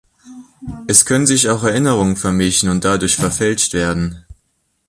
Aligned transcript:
Es 0.87 1.05
können 1.05 1.27
sich 1.27 1.47
auch 1.49 1.63
Erinnerungen 1.63 2.15
vermischen 2.15 2.69
und 2.71 2.85
dadurch 2.85 3.17
verfälscht 3.17 3.73
werden. 3.73 4.25